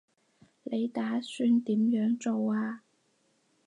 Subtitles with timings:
[0.63, 2.81] 你打算點樣做啊